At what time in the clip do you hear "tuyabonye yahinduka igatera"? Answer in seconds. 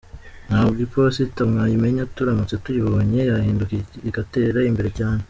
2.63-4.59